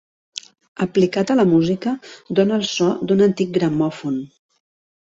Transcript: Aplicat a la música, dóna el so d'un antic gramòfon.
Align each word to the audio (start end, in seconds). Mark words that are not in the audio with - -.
Aplicat 0.85 1.33
a 1.33 1.35
la 1.41 1.45
música, 1.51 1.93
dóna 2.41 2.59
el 2.63 2.67
so 2.73 2.89
d'un 3.07 3.23
antic 3.31 3.57
gramòfon. 3.61 4.23